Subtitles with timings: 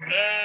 [0.00, 0.37] Yeah.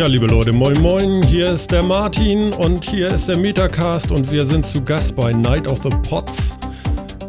[0.00, 4.32] Ja, liebe Leute, moin moin, hier ist der Martin und hier ist der Metacast und
[4.32, 6.54] wir sind zu Gast bei Night of the Pots,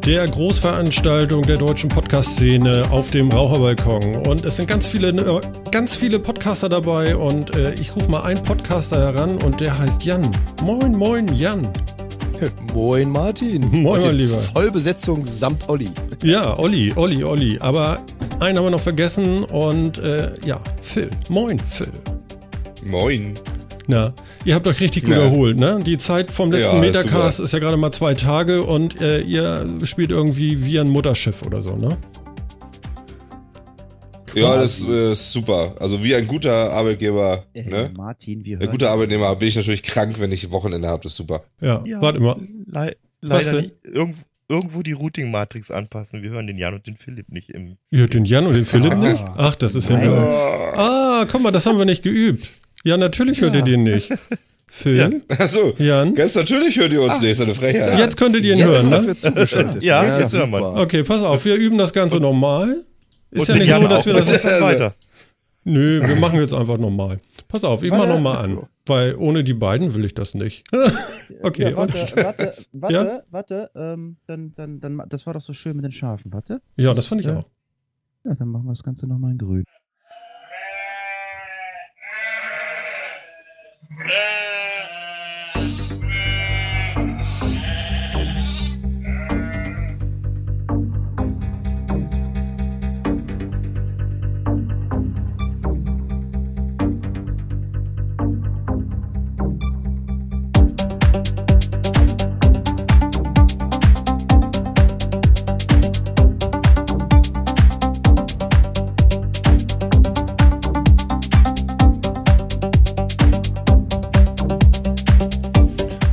[0.06, 4.26] der Großveranstaltung der deutschen Podcast-Szene auf dem Raucherbalkon.
[4.26, 8.22] Und es sind ganz viele, äh, ganz viele Podcaster dabei und äh, ich rufe mal
[8.22, 10.32] einen Podcaster heran und der heißt Jan.
[10.64, 11.68] Moin moin, Jan.
[12.74, 13.68] Moin Martin.
[13.70, 14.38] Moin, mein Lieber.
[14.38, 15.90] Vollbesetzung samt Olli.
[16.24, 17.58] Ja, Olli, Olli, Olli.
[17.60, 18.00] Aber
[18.40, 21.10] einen haben wir noch vergessen und äh, ja, Phil.
[21.28, 21.92] Moin, Phil.
[22.84, 23.36] Moin.
[23.88, 24.14] Na,
[24.46, 25.22] ihr habt euch richtig gut Ja.
[25.22, 25.80] erholt, ne?
[25.86, 27.46] Die Zeit vom letzten Ja, Metacast super.
[27.46, 31.62] ist ja gerade mal zwei Tage und äh, ihr spielt irgendwie wie ein Mutterschiff oder
[31.62, 31.98] so, ne?
[34.34, 35.76] Ja, das äh, ist super.
[35.80, 37.92] Also wie ein guter Arbeitgeber, Äh, ne?
[37.98, 38.72] Martin, wir Ein hören.
[38.72, 41.04] guter Arbeitnehmer bin ich natürlich krank, wenn ich Wochenende habe.
[41.04, 41.44] Das ist super.
[41.60, 42.38] Ja, Ja, warte mal.
[42.68, 43.74] Le leider nicht.
[43.84, 44.16] Irgend
[44.48, 46.22] irgendwo die Routing-Matrix anpassen.
[46.24, 47.78] Wir hören den Jan und den Philipp nicht im.
[47.90, 48.96] Ihr hört den Jan und den Philipp Ah.
[48.98, 49.22] nicht?
[49.38, 50.74] Ach, das ist ja geil.
[50.78, 52.48] Ah, guck mal, das haben wir nicht geübt.
[52.84, 54.12] Ja, natürlich hört ihr den nicht.
[54.74, 58.00] Phil, Achso, Jan, ganz natürlich hört ihr uns nicht, so eine Frechheit.
[58.00, 59.08] jetzt könntet ihr ihn Jetzt hören, ne?
[59.08, 59.84] wir zugeschaltet.
[59.84, 60.82] Ja, jetzt hören wir super.
[60.82, 62.86] Okay, pass auf, wir üben das Ganze normal.
[63.32, 64.96] Ist und ja nicht Jan so, dass wir das Und dann weiter.
[65.66, 67.20] Nö, wir machen jetzt einfach normal.
[67.50, 68.60] Pass auf, ich mach nochmal an.
[68.86, 70.64] Weil ohne die beiden will ich das nicht.
[71.44, 73.22] okay, Ja, warte, und, warte, warte, Ja?
[73.30, 76.62] warte, ähm, dann, dann, dann, das war doch so schön mit den Schafen, warte.
[76.78, 77.38] ja, das fand ich Ja.
[77.40, 77.46] auch.
[78.24, 79.64] Ja, dann machen wir das Ganze nochmal in grün.
[84.00, 84.41] Uh,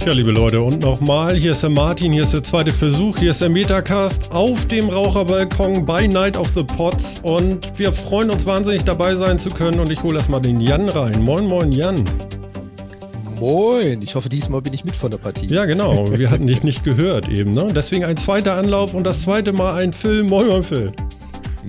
[0.08, 3.32] Tja, liebe Leute, und nochmal, hier ist der Martin, hier ist der zweite Versuch, hier
[3.32, 8.46] ist der Metacast auf dem Raucherbalkon bei Night of the Pots und wir freuen uns
[8.46, 11.22] wahnsinnig dabei sein zu können und ich hole erstmal den Jan rein.
[11.22, 12.02] Moin, moin, Jan.
[13.38, 14.00] Moin.
[14.00, 15.52] Ich hoffe, diesmal bin ich mit von der Partie.
[15.52, 17.68] Ja, genau, wir hatten dich nicht gehört eben, ne?
[17.76, 20.22] Deswegen ein zweiter Anlauf und das zweite Mal ein Phil.
[20.22, 20.90] Moin, moin, Phil.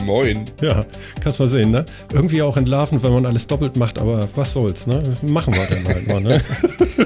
[0.05, 0.45] Moin.
[0.61, 0.85] Ja,
[1.21, 1.85] kannst mal sehen, ne?
[2.13, 5.01] Irgendwie auch entlarvend, wenn man alles doppelt macht, aber was soll's, ne?
[5.21, 6.41] Machen wir dann halt mal, ne?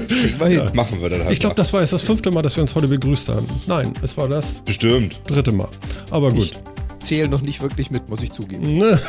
[0.08, 0.70] Kriegen wir hin.
[0.74, 2.74] Machen wir dann halt Ich glaube, das war jetzt das fünfte Mal, dass wir uns
[2.74, 3.46] heute begrüßt haben.
[3.66, 5.20] Nein, es war das Bestimmt.
[5.26, 5.68] dritte Mal.
[6.10, 6.38] Aber gut.
[6.44, 6.54] Ich
[7.00, 8.74] zähle noch nicht wirklich mit, muss ich zugeben.
[8.78, 8.98] Ne?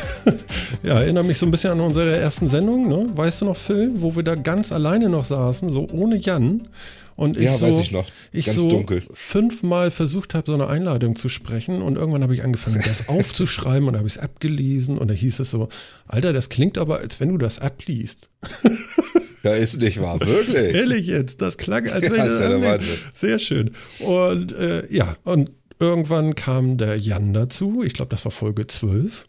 [0.83, 3.07] Ja, erinnere mich so ein bisschen an unsere ersten Sendung, ne?
[3.15, 6.67] Weißt du noch, Phil, wo wir da ganz alleine noch saßen, so ohne Jan.
[7.15, 8.07] Und ich Ja, so, weiß ich noch.
[8.33, 9.03] Ich Ganz so dunkel.
[9.13, 13.87] fünfmal versucht habe, so eine Einladung zu sprechen und irgendwann habe ich angefangen, das aufzuschreiben
[13.87, 15.69] und habe ich es abgelesen und da hieß es so,
[16.07, 18.29] Alter, das klingt aber, als wenn du das abliest.
[19.43, 20.19] Da ist nicht wahr.
[20.19, 20.55] Wirklich.
[20.75, 22.79] Ehrlich jetzt, das klang, als wenn Ja, ich ist ja der.
[23.13, 23.71] Sehr schön.
[23.99, 27.83] Und äh, ja, und irgendwann kam der Jan dazu.
[27.85, 29.25] Ich glaube, das war Folge 12.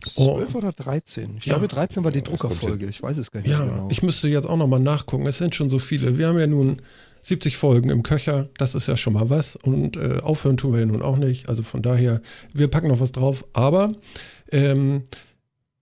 [0.00, 1.36] 12 oder 13?
[1.38, 1.54] Ich Ja.
[1.54, 2.86] glaube, 13 war die kommt Druckerfolge.
[2.86, 3.88] Ich weiß es gar nicht Ja, genau.
[3.90, 5.26] ich müsste jetzt auch nochmal nachgucken.
[5.26, 6.18] Es sind schon so viele.
[6.18, 6.82] Wir haben ja nun
[7.22, 8.48] 70 Folgen im Köcher.
[8.58, 9.56] Das ist ja schon mal was.
[9.56, 11.48] Und äh, aufhören tun wir ja nun auch nicht.
[11.48, 12.22] Also von daher,
[12.54, 13.44] wir packen noch was drauf.
[13.52, 13.92] Aber
[14.50, 15.02] ähm,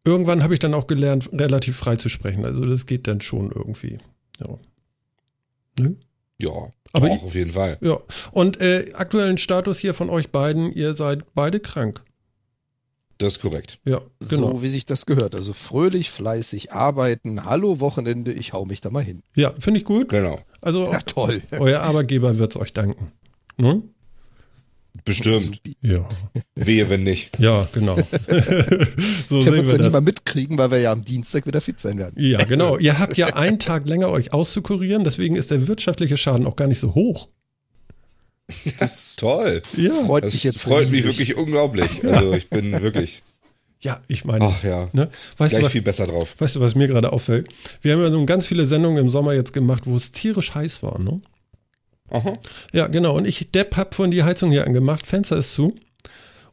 [0.04, 2.44] irgendwann habe ich dann auch gelernt, relativ frei zu sprechen.
[2.44, 3.98] Also das geht dann schon irgendwie.
[4.40, 4.58] Ja.
[5.78, 5.94] Nö?
[6.40, 7.78] Ja, Aber ich- auf jeden Fall.
[7.80, 7.98] Ja.
[8.32, 12.02] Und äh, aktuellen Status hier von euch beiden, ihr seid beide krank.
[13.18, 13.80] Das ist korrekt.
[13.84, 14.52] Ja, genau.
[14.52, 15.34] So wie sich das gehört.
[15.34, 17.44] Also fröhlich, fleißig arbeiten.
[17.44, 19.24] Hallo Wochenende, ich hau mich da mal hin.
[19.34, 20.08] Ja, finde ich gut.
[20.08, 20.38] Genau.
[20.60, 21.42] Also Ja, toll.
[21.58, 23.10] euer Arbeitgeber wird es euch danken.
[23.56, 23.82] Ne?
[25.04, 25.40] Bestimmt.
[25.40, 25.76] Supi.
[25.80, 26.08] Ja.
[26.54, 27.38] Wehe, wenn nicht.
[27.40, 27.96] Ja, genau.
[27.96, 31.46] so Der sehen wird es wir ja nicht mal mitkriegen, weil wir ja am Dienstag
[31.46, 32.14] wieder fit sein werden.
[32.22, 32.76] Ja, genau.
[32.78, 36.68] Ihr habt ja einen Tag länger euch auszukurieren, deswegen ist der wirtschaftliche Schaden auch gar
[36.68, 37.28] nicht so hoch.
[38.78, 39.62] Das Toll.
[39.76, 39.92] Ja.
[40.04, 41.18] freut Das mich jetzt freut mich riesig.
[41.18, 42.04] wirklich unglaublich.
[42.04, 43.22] Also ich bin wirklich,
[43.80, 45.10] Ja, ich meine, ach ja, ne?
[45.36, 46.34] weißt, du, gleich was, viel besser drauf.
[46.38, 47.48] weißt du, was mir gerade auffällt?
[47.82, 50.82] Wir haben ja nun ganz viele Sendungen im Sommer jetzt gemacht, wo es tierisch heiß
[50.82, 51.20] war, ne?
[52.10, 52.32] Aha.
[52.72, 53.16] Ja, genau.
[53.16, 55.76] Und ich, Depp, hab vorhin die Heizung hier angemacht, Fenster ist zu.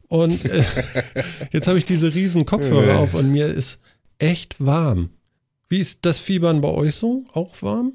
[0.08, 0.62] Und äh,
[1.52, 3.78] jetzt habe ich diese riesen Kopfhörer auf und mir ist
[4.18, 5.10] echt warm.
[5.70, 7.24] Wie ist das Fiebern bei euch so?
[7.32, 7.94] Auch warm?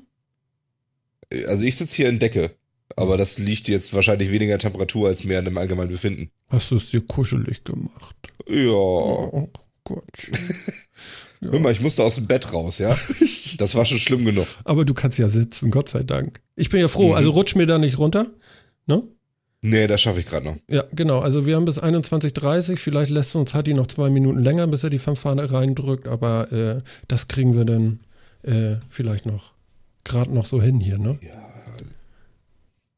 [1.47, 2.51] Also ich sitze hier in Decke,
[2.95, 6.29] aber das liegt jetzt wahrscheinlich weniger Temperatur als mehr in dem allgemeinen Befinden.
[6.49, 8.15] Hast du es dir kuschelig gemacht?
[8.47, 8.71] Ja.
[8.71, 9.49] Oh
[9.83, 10.03] Gott.
[11.41, 12.95] Hör mal, ich musste aus dem Bett raus, ja?
[13.57, 14.47] Das war schon schlimm genug.
[14.63, 16.39] Aber du kannst ja sitzen, Gott sei Dank.
[16.55, 17.15] Ich bin ja froh, Mhm.
[17.15, 18.27] also rutsch mir da nicht runter.
[18.85, 19.03] Ne?
[19.61, 20.55] Nee, das schaffe ich gerade noch.
[20.69, 21.19] Ja, genau.
[21.19, 24.89] Also wir haben bis 21.30 Vielleicht lässt uns Hatti noch zwei Minuten länger, bis er
[24.89, 26.07] die Fanfare reindrückt.
[26.07, 27.99] Aber äh, das kriegen wir dann
[28.43, 29.53] äh, vielleicht noch
[30.03, 31.19] gerade noch so hin hier, ne?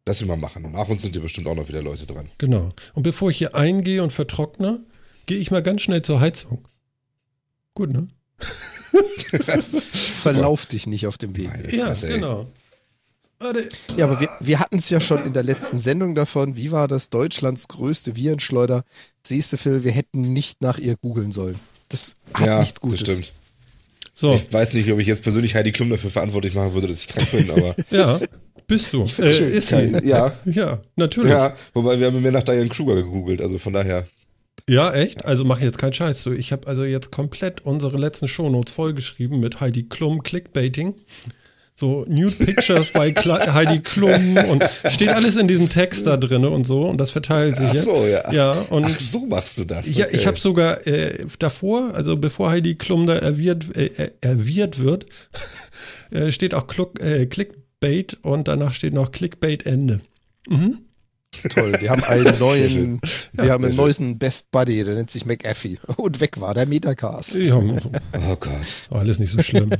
[0.05, 0.69] Lass ihn mal machen.
[0.71, 2.29] Nach uns sind hier bestimmt auch noch wieder Leute dran.
[2.37, 2.69] Genau.
[2.93, 4.81] Und bevor ich hier eingehe und vertrockne,
[5.25, 6.67] gehe ich mal ganz schnell zur Heizung.
[7.73, 8.07] Gut, ne?
[9.41, 11.47] Verlauf dich nicht auf dem Weg.
[11.49, 12.47] Meine Ja, Fresse, genau.
[13.39, 13.67] Warte.
[13.97, 16.55] Ja, aber wir, wir hatten es ja schon in der letzten Sendung davon.
[16.55, 18.83] Wie war das Deutschlands größte Virenschleuder?
[19.25, 21.59] Siehst du, Phil, wir hätten nicht nach ihr googeln sollen.
[21.89, 22.99] Das hat Ja, nichts Gutes.
[23.03, 23.33] das stimmt.
[24.13, 26.99] So, Ich weiß nicht, ob ich jetzt persönlich Heidi Klum dafür verantwortlich machen würde, dass
[26.99, 28.19] ich krank bin, aber ja,
[28.67, 29.01] bist du.
[29.01, 29.93] Äh, Ich find's schön.
[29.93, 30.07] ist sie.
[30.09, 31.31] ja, Ja, natürlich.
[31.31, 31.53] ja.
[31.73, 34.05] Wobei wir haben mehr nach Diane Kruger gegoogelt, also von daher.
[34.69, 35.25] Ja, echt?
[35.25, 36.25] Also mach jetzt keinen Scheiß.
[36.37, 40.95] Ich habe also jetzt komplett unsere letzten Shownotes vollgeschrieben mit Heidi Klum Clickbaiting.
[41.75, 46.65] So Nude Pictures bei Heidi Klum und steht alles in diesem Text da drin und
[46.67, 47.67] so und das verteilt sich.
[47.71, 48.31] Ach so, ja.
[48.31, 49.93] Ja, und Ach, so machst du das.
[49.93, 50.15] ja, okay.
[50.15, 55.07] ich habe sogar äh, davor, also bevor Heidi Klum da erwirrt, äh, äh, erwirrt wird,
[56.11, 57.25] äh, steht auch Kluck, äh,
[57.83, 59.99] Clickbait und danach steht noch Clickbait Ende.
[60.47, 61.75] Toll.
[61.79, 63.01] Wir haben einen neuen,
[63.33, 65.77] wir haben einen neuesten Best Buddy, der nennt sich McAfee.
[65.97, 67.35] Und weg war der Metacast.
[67.35, 68.51] Ja, Oh Gott.
[68.91, 69.71] alles nicht so schlimm.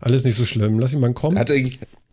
[0.00, 0.78] Alles nicht so schlimm.
[0.78, 1.38] Lass ihn mal kommen.
[1.38, 1.60] Hat, der,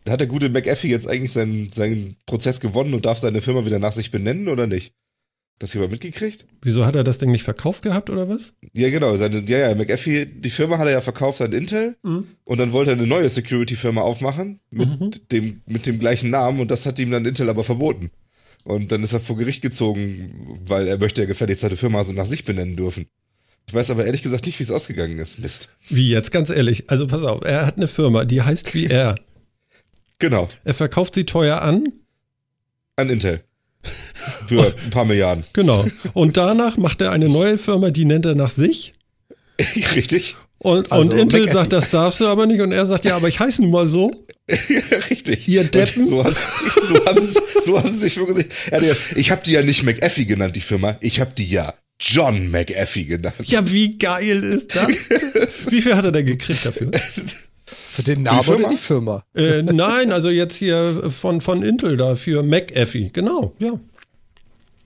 [0.09, 3.77] hat der gute McAfee jetzt eigentlich seinen, seinen Prozess gewonnen und darf seine Firma wieder
[3.77, 4.93] nach sich benennen oder nicht?
[5.63, 6.45] Das jemand mitgekriegt?
[6.61, 8.51] Wieso hat er das Ding nicht verkauft gehabt oder was?
[8.73, 9.15] Ja, genau.
[9.15, 12.91] Seine, ja, ja, McAfee, die Firma hat er ja verkauft an Intel und dann wollte
[12.91, 17.11] er eine neue Security-Firma aufmachen mit, dem, mit dem gleichen Namen und das hat ihm
[17.11, 18.11] dann Intel aber verboten.
[18.65, 22.25] Und dann ist er vor Gericht gezogen, weil er möchte ja gefälligst seine Firma nach
[22.25, 23.05] sich benennen dürfen.
[23.65, 25.39] Ich weiß aber ehrlich gesagt nicht, wie es ausgegangen ist.
[25.39, 25.69] Mist.
[25.87, 26.89] Wie jetzt, ganz ehrlich.
[26.89, 29.15] Also pass auf, er hat eine Firma, die heißt wie er.
[30.19, 31.85] Genau, Er verkauft sie teuer an,
[32.97, 33.45] an Intel.
[34.47, 35.43] Für ein paar Milliarden.
[35.53, 35.85] genau.
[36.13, 38.93] Und danach macht er eine neue Firma, die nennt er nach sich.
[39.95, 40.35] Richtig?
[40.59, 41.53] Und, Also und Intel McAfee.
[41.57, 42.61] sagt, das darfst du aber nicht.
[42.61, 44.09] Und er sagt, ja, aber ich heiße nun mal so.
[45.09, 45.47] Richtig.
[45.49, 46.07] Ihr Und Deppen.
[46.07, 46.35] So, haben-
[46.87, 48.47] so, haben sie, so haben sie sich wirklich.
[49.17, 50.95] Ich habe die ja nicht McAfee genannt, die Firma.
[51.01, 53.35] Ich habe die ja John McAfee genannt.
[53.45, 55.69] Ja, wie geil ist das?
[55.71, 56.89] Wie viel hat er denn gekriegt dafür?
[57.65, 58.59] Für den Namen Firma?
[58.65, 59.23] oder die Firma?
[59.35, 63.09] äh, nein, also jetzt hier von, von Intel da für McAfee.
[63.13, 63.79] Genau, ja.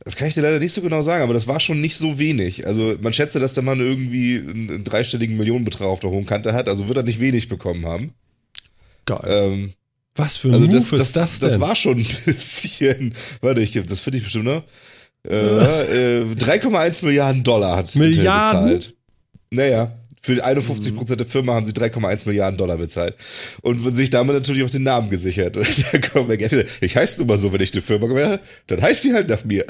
[0.03, 2.17] Das kann ich dir leider nicht so genau sagen, aber das war schon nicht so
[2.17, 2.65] wenig.
[2.65, 6.69] Also man schätze, dass der Mann irgendwie einen, dreistelligen Millionenbetrag auf der hohen Kante hat,
[6.69, 8.13] also wird er nicht wenig bekommen haben.
[9.05, 9.19] Geil.
[9.25, 9.73] Ähm,
[10.15, 11.49] Was für ein also Move das, das, ist das denn?
[11.49, 13.13] das war schon ein bisschen.
[13.41, 14.63] Warte, ich gebe das finde ich bestimmt noch.
[15.27, 15.35] Äh,
[16.21, 18.65] äh, 3,1 Milliarden Dollar hat Intel Milliarden?
[18.65, 18.95] bezahlt.
[19.49, 19.91] Naja,
[20.27, 23.15] für 51 Prozent der Firma haben sie 3,1 Milliarden Dollar bezahlt.
[23.61, 25.55] Und sich damit natürlich auch den Namen gesichert.
[25.55, 26.27] Und dann kommt
[26.81, 29.45] ich heiße nun mal so, wenn ich eine Firma wäre, dann heißt sie halt nach
[29.45, 29.65] mir.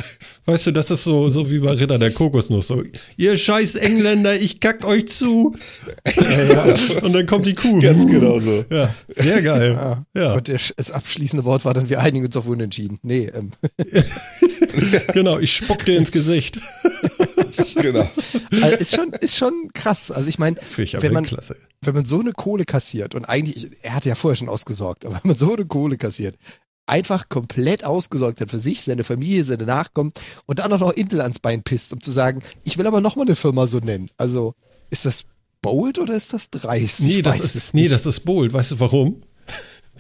[0.45, 2.68] Weißt du, das ist so, so wie bei Ritter der Kokosnuss.
[2.68, 2.83] So,
[3.18, 5.56] ihr scheiß Engländer, ich kack euch zu.
[7.03, 7.79] Und dann kommt die Kuh.
[7.79, 8.65] Ganz genau so.
[8.72, 9.74] Ja, sehr geil.
[9.74, 10.05] Ja.
[10.15, 12.98] Ja, Und das abschließende Wort war dann, wir einigen uns auf Unentschieden.
[13.03, 13.51] Nee, ähm,
[15.13, 16.58] genau, ich spuck dir ins Gesicht.
[17.75, 18.10] Genau.
[18.62, 20.12] also ist schon, ist schon krass.
[20.12, 21.56] Also ich meine, Aber wenn man, klasse.
[21.82, 25.16] wenn man so eine Kohle kassiert und eigentlich, er hatte ja vorher schon ausgesorgt, aber
[25.16, 26.36] wenn man so eine Kohle kassiert,
[26.86, 30.12] einfach komplett ausgesorgt hat für sich, seine Familie, seine Nachkommen
[30.46, 33.16] und dann auch noch Intel ans Bein pisst, um zu sagen, ich will aber noch
[33.16, 34.10] mal eine Firma so nennen.
[34.18, 34.54] Also
[34.89, 35.25] ist das
[35.62, 37.01] bold oder ist das dreist?
[37.04, 37.94] Nee, ich das ist, es nee, nicht.
[37.94, 38.54] das ist bold.
[38.54, 39.22] Weißt du warum?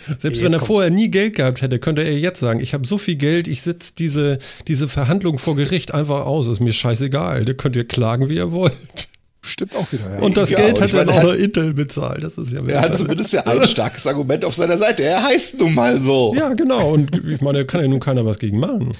[0.05, 0.67] Selbst Jetzt wenn er kommt's.
[0.67, 3.63] vorher nie Geld gehabt hätte, könnte er jetzt sagen, ich habe so viel Geld, ich
[3.63, 6.47] sitze diese, diese Verhandlung vor Gericht einfach aus.
[6.47, 7.45] Ist mir scheißegal.
[7.45, 9.09] Da könnt ihr klagen, wie ihr wollt.
[9.47, 10.13] Stimmt auch wieder.
[10.15, 10.19] Ja.
[10.19, 12.23] Und das Ja, Geld hat meine, auch er noch hat- Intel bezahlt.
[12.23, 15.03] Das ist ja Er hat zumindest ja ein starkes Argument auf seiner Seite.
[15.03, 16.35] Er heißt nun mal so.
[16.37, 16.91] Ja, genau.
[16.93, 18.91] Und ich meine, da kann ja nun keiner was gegen machen.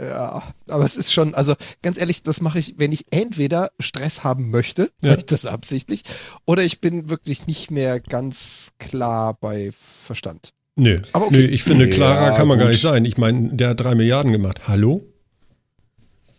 [0.00, 4.24] Ja, aber es ist schon, also ganz ehrlich, das mache ich, wenn ich entweder Stress
[4.24, 5.08] haben möchte, Ja.
[5.10, 6.02] mache ich das absichtlich,
[6.44, 10.50] oder ich bin wirklich nicht mehr ganz klar bei Verstand.
[10.78, 10.98] Nö.
[11.14, 11.38] Aber okay.
[11.38, 12.72] Nö, ich finde, klarer Ja, kann man gar gut.
[12.74, 13.06] nicht sein.
[13.06, 14.68] Ich meine, der hat drei Milliarden gemacht.
[14.68, 15.02] Hallo?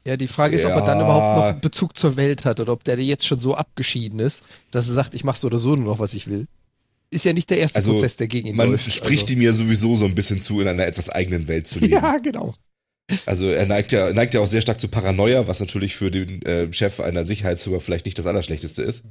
[0.08, 1.04] Ja, die Frage ist, ob er dann Ja.
[1.06, 4.88] überhaupt noch Bezug zur Welt hat oder ob der jetzt schon so abgeschieden ist, dass
[4.88, 6.48] er sagt, ich mache so oder so nur noch, was ich will.
[7.10, 8.92] Ist ja nicht der erste Also, Prozess, der gegen ihn Man läuft.
[8.92, 9.34] spricht also.
[9.34, 11.94] ihm ja sowieso so ein bisschen zu, in einer etwas eigenen Welt zu leben.
[11.94, 12.54] Ja, genau.
[13.26, 16.42] Also er neigt ja, neigt ja auch sehr stark zu Paranoia, was natürlich für den
[16.44, 19.04] äh, Chef einer Sicherheitsfirma vielleicht nicht das Allerschlechteste ist.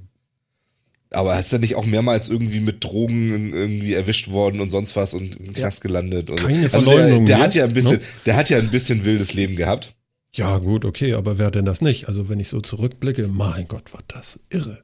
[1.10, 4.96] Aber er ist ja nicht auch mehrmals irgendwie mit Drogen irgendwie erwischt worden und sonst
[4.96, 6.28] was und im Knast gelandet.
[6.30, 8.00] Und Keine also der, der hier, hat ja ein bisschen, ne?
[8.26, 9.94] der hat ja ein bisschen wildes Leben gehabt.
[10.36, 12.08] Ja, gut, okay, aber wer denn das nicht?
[12.08, 14.82] Also, wenn ich so zurückblicke, mein Gott, war das irre.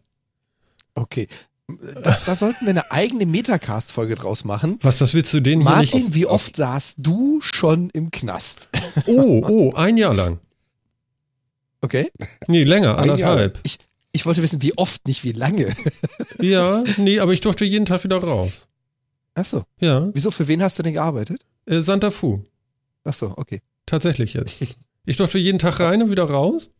[0.94, 1.28] Okay.
[2.02, 4.78] Das, da sollten wir eine eigene Metacast-Folge draus machen.
[4.82, 6.14] Was, das willst du denen hier Martin, nicht.
[6.14, 8.68] wie oft saßt du schon im Knast?
[9.06, 10.38] Oh, oh, ein Jahr lang.
[11.80, 12.10] Okay?
[12.46, 13.30] Nee, länger, Ein Jahr.
[13.32, 13.58] anderthalb.
[14.12, 15.66] Ich wollte wissen, wie oft, nicht wie lange.
[16.40, 18.50] Ja, nee, aber ich durfte jeden Tag wieder raus.
[19.34, 19.64] Achso.
[19.80, 21.40] Ja, Wieso, für wen hast du denn gearbeitet?
[21.66, 22.40] äh, Santa Fu.
[23.04, 23.60] Achso, okay.
[23.86, 24.58] Tatsächlich jetzt.
[25.04, 26.70] Ich durfte jeden Tag rein und wieder raus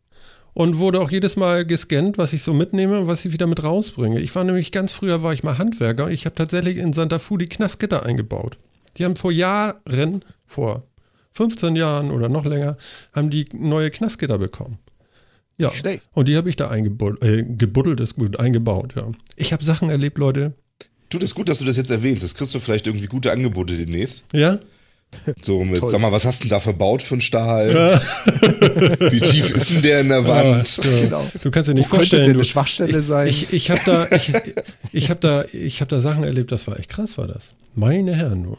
[0.55, 3.65] und wurde auch jedes Mal gescannt, was ich so mitnehme und was ich wieder mit
[3.65, 4.21] rausbringe.
[4.21, 7.19] Ich war nämlich ganz früher war ich mal Handwerker und ich habe tatsächlich in Santa
[7.19, 8.59] Fu die Knastgitter eingebaut.
[8.97, 10.85] Die haben vor Jahren, vor
[11.33, 12.77] 15 Jahren oder noch länger,
[13.13, 14.79] haben die neue Knastgitter bekommen.
[15.59, 16.05] Ja, schlecht.
[16.13, 19.11] und die habe ich da eingebuddelt, äh, gebuddelt ist gut, eingebaut, ja.
[19.37, 20.55] Ich habe Sachen erlebt, Leute.
[21.11, 22.23] Tut es gut, dass du das jetzt erwähnst.
[22.23, 24.25] Jetzt kriegst du vielleicht irgendwie gute Angebote demnächst.
[24.33, 24.61] Ja?
[25.41, 25.91] So mit, Toll.
[25.91, 27.71] sag mal, was hast du denn da verbaut für einen Stahl?
[29.11, 30.79] Wie tief ist denn der in der Wand?
[30.83, 31.31] Ja, Genau.
[31.43, 32.25] Du kannst dir Wo nicht könnte vorstellen.
[32.25, 33.29] denn du, eine Schwachstelle sein?
[33.29, 34.33] Ich, ich habe da, ich,
[34.93, 37.55] ich habe da, ich habe da Sachen erlebt, das war echt krass, war das.
[37.75, 38.59] Meine Herren nur.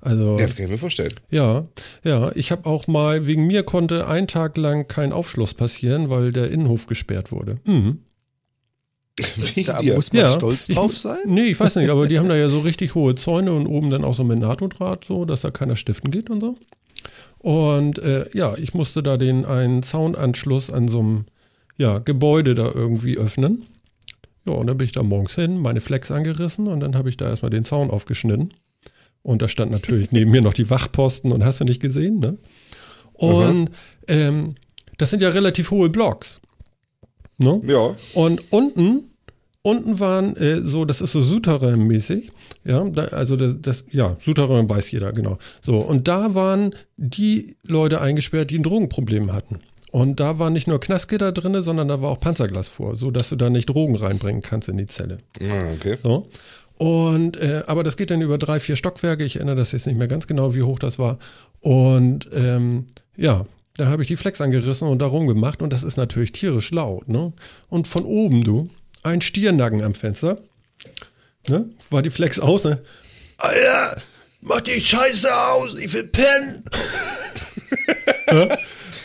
[0.00, 1.14] Also Ja, das kann ich mir vorstellen.
[1.30, 1.66] ja,
[2.04, 6.32] ja, ich habe auch mal wegen mir konnte ein Tag lang kein Aufschluss passieren, weil
[6.32, 7.58] der Innenhof gesperrt wurde.
[7.64, 7.98] Mhm.
[9.66, 9.94] Da dir.
[9.94, 10.28] muss man Ja.
[10.28, 11.18] stolz Ich- drauf sein.
[11.26, 13.90] Nee, ich weiß nicht, aber die haben da ja so richtig hohe Zäune und oben
[13.90, 16.56] dann auch so mit NATO-Draht, so, dass da keiner stiften geht und so.
[17.38, 21.24] Und äh, ja, ich musste da den einen Zaunanschluss an so einem
[21.78, 23.66] ja, Gebäude da irgendwie öffnen.
[24.46, 27.16] Ja, und dann bin ich da morgens hin, meine Flex angerissen und dann habe ich
[27.16, 28.52] da erstmal den Zaun aufgeschnitten.
[29.22, 32.36] Und da stand natürlich neben mir noch die Wachposten und hast du nicht gesehen, ne?
[33.12, 33.70] Und
[34.08, 34.54] ähm,
[34.98, 36.40] das sind ja relativ hohe Blocks.
[37.38, 37.60] Ne?
[37.66, 37.94] Ja.
[38.14, 39.09] Und unten,
[39.62, 42.30] unten waren äh, so, das ist so Souterrain-mäßig.
[42.64, 45.38] Ja, da, also das, das, ja, Souterrain weiß jeder, genau.
[45.60, 49.58] So, und da waren die Leute eingesperrt, die ein Drogenproblem hatten.
[49.92, 53.28] Und da war nicht nur Knastgitter drin, sondern da war auch Panzerglas vor, so dass
[53.28, 55.18] du da nicht Drogen reinbringen kannst in die Zelle.
[55.42, 55.96] Ah, okay.
[56.02, 56.28] So.
[56.78, 59.24] Und, äh, aber das geht dann über drei, vier Stockwerke.
[59.24, 61.18] Ich erinnere das jetzt nicht mehr ganz genau, wie hoch das war.
[61.60, 62.86] Und ähm,
[63.16, 63.44] ja,
[63.76, 65.60] da habe ich die Flex angerissen und da rumgemacht.
[65.60, 67.08] Und das ist natürlich tierisch laut.
[67.08, 67.32] Ne?
[67.68, 68.70] Und von oben, du,
[69.02, 70.38] ein Stiernacken am Fenster.
[71.48, 71.70] Ne?
[71.90, 72.64] War die Flex aus.
[72.64, 72.80] Ne?
[73.38, 74.02] Alter,
[74.42, 76.64] mach die Scheiße aus, ich will pennen.
[78.30, 78.56] ja?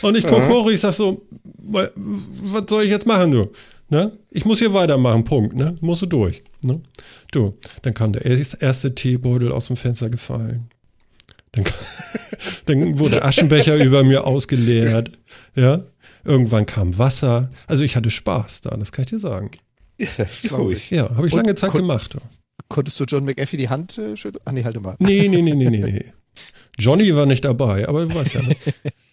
[0.02, 1.26] Und ich gucke hoch, ich sag so,
[1.58, 3.52] wa- was soll ich jetzt machen, du?
[3.88, 4.12] Ne?
[4.30, 5.54] Ich muss hier weitermachen, Punkt.
[5.56, 5.76] Ne?
[5.80, 6.42] Musst du durch.
[6.62, 6.80] Ne?
[7.32, 10.68] Du, dann kam der erste erste Teebeutel aus dem Fenster gefallen.
[11.52, 11.78] Dann, kam-
[12.66, 15.10] dann wurde Aschenbecher über mir ausgeleert.
[15.54, 15.82] Ja?
[16.24, 17.50] Irgendwann kam Wasser.
[17.68, 19.50] Also ich hatte Spaß da, das kann ich dir sagen.
[19.98, 20.90] Ja, das glaube ich.
[20.90, 22.16] Ja, habe ich Und lange Zeit kon- gemacht.
[22.68, 24.42] Konntest du John McAfee die Hand äh, schütteln?
[24.44, 24.96] Ah, nee, halt mal.
[24.98, 26.12] Nee, nee, nee, nee, nee, nee.
[26.78, 28.42] Johnny war nicht dabei, aber du weißt ja.
[28.42, 28.54] Ne?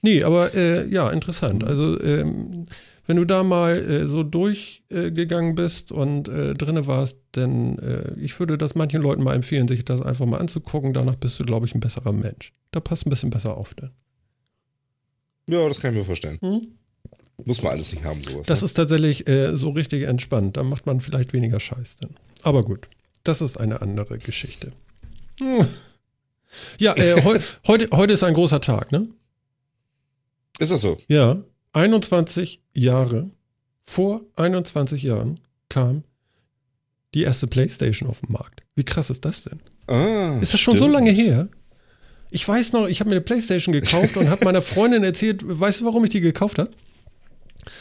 [0.02, 1.64] Nee, aber äh, ja, interessant.
[1.64, 2.66] Also, ähm,
[3.06, 8.14] wenn du da mal äh, so durchgegangen äh, bist und äh, drinne warst, dann äh,
[8.20, 10.94] ich würde das manchen Leuten mal empfehlen, sich das einfach mal anzugucken.
[10.94, 12.54] Danach bist du, glaube ich, ein besserer Mensch.
[12.72, 13.74] Da passt ein bisschen besser auf.
[13.76, 13.92] Dann.
[15.48, 16.38] Ja, das kann ich mir vorstellen.
[16.42, 16.68] Hm?
[17.46, 18.48] Muss man alles nicht haben, sowas.
[18.48, 18.66] Das ne?
[18.66, 20.58] ist tatsächlich äh, so richtig entspannt.
[20.58, 22.16] Da macht man vielleicht weniger Scheiß dann.
[22.42, 22.88] Aber gut,
[23.24, 24.72] das ist eine andere Geschichte.
[25.40, 25.68] Hm.
[26.78, 29.08] Ja, äh, heu, heute, heute ist ein großer Tag, ne?
[30.60, 30.98] Ist das so?
[31.08, 31.42] Ja,
[31.74, 33.32] 21 Jahre,
[33.84, 36.04] vor 21 Jahren kam
[37.14, 38.62] die erste Playstation auf den Markt.
[38.76, 39.60] Wie krass ist das denn?
[39.88, 40.94] Ah, Ist das schon so stimmt.
[40.94, 41.50] lange her?
[42.32, 45.82] Ich weiß noch, ich habe mir eine Playstation gekauft und habe meiner Freundin erzählt, weißt
[45.82, 46.72] du, warum ich die gekauft habe?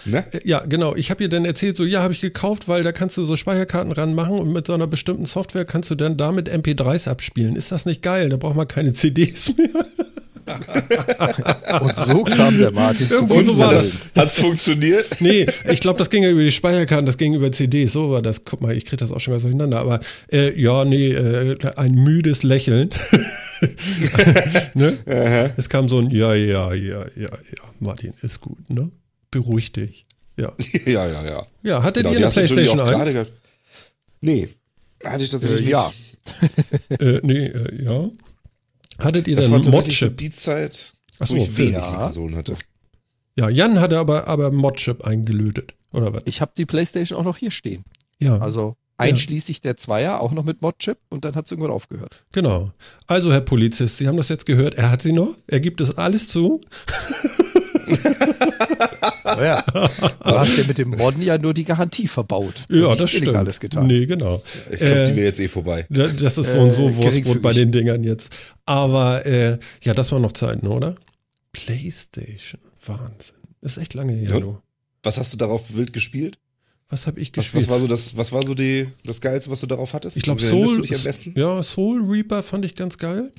[0.05, 0.25] Ne?
[0.33, 0.95] Äh, Ja, genau.
[0.97, 3.37] Ich habe ihr dann erzählt, so, ja, habe ich gekauft, weil da kannst du so
[3.37, 7.57] Speicherkarten ranmachen und mit so einer bestimmten Software kannst du dann damit MP3s abspielen.
[7.57, 8.29] Ist das nicht geil?
[8.29, 9.69] Da braucht man keine CDs mehr.
[11.81, 13.59] Und so kam der Martin zu so uns.
[13.59, 15.21] hat hat's funktioniert?
[15.21, 17.93] Nee, ich glaube, das ging ja über die Speicherkarten, das ging über CDs.
[17.93, 18.45] So war das.
[18.45, 19.79] Guck mal, ich kriege das auch schon ganz durcheinander.
[19.79, 20.00] Aber
[20.33, 22.91] äh, ja, nee, äh, ein müdes Lächeln.
[24.75, 24.99] ne?
[25.57, 28.91] Es kam so ein Ja, ja, ja, ja, ja, Martin, ist gut, ne?
[29.33, 30.07] Beruhig dich.
[30.39, 30.55] Ja.
[30.87, 31.47] ja, ja, ja.
[31.62, 32.95] Ja, hattet Genau, ihr die eine Playstation auch 1?
[32.97, 33.33] gerade gehabt.
[34.23, 34.49] Nee,
[35.05, 35.93] hatte ich tatsächlich Äh, ja.
[37.01, 38.09] Äh, nee, äh, ja.
[38.99, 40.17] Hattet ihr Das so Modchip?
[40.17, 41.97] die Zeit, Ach so, wo ich wenig ja.
[41.99, 42.57] Personen hatte.
[43.37, 45.75] Ja, Jan hatte aber, aber Modchip eingelötet.
[45.93, 46.23] Oder was?
[46.25, 47.85] Ich habe die Playstation auch noch hier stehen.
[48.19, 48.39] Ja.
[48.39, 52.25] Also Einschließlich der Zweier, auch noch mit Modchip und dann hat es irgendwann aufgehört.
[52.33, 52.71] Genau.
[53.07, 54.75] Also, Herr Polizist, Sie haben das jetzt gehört.
[54.77, 55.37] Er hat sie noch.
[55.49, 56.61] Er gibt es alles zu.
[59.25, 62.65] Naja, du hast ja mit dem Modden ja nur die Garantie verbaut.
[62.69, 63.25] Ja, das stimmt.
[63.25, 63.87] Illegales getan.
[63.87, 64.43] Nee, genau.
[64.71, 65.87] Ich glaube, Äh, die wäre jetzt eh vorbei.
[65.89, 68.29] Da- Das ist so und so Äh, Wurstbrot bei den Dingern jetzt.
[68.67, 70.95] Aber äh, ja, das waren noch Zeiten, oder?
[71.53, 72.61] PlayStation.
[72.87, 73.37] Wahnsinn.
[73.62, 74.41] Ist echt lange her, Ja.
[74.41, 74.59] du.
[75.03, 76.39] Was hast du darauf wild gespielt?
[76.89, 77.65] Was habe ich Was, gespielt?
[77.65, 80.17] was war so das, was war so die, das Geilste, was du darauf hattest?
[80.17, 80.85] ich glaube Soul.
[81.35, 83.33] Ja, Soul Reaper fand ich ganz geil.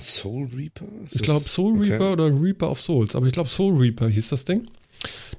[0.00, 0.86] Soul Reaper?
[1.04, 1.92] Ist Ich glaube Soul okay.
[1.92, 3.14] Reaper oder Reaper of Souls.
[3.14, 4.68] Aber ich glaube Soul Reaper hieß das Ding.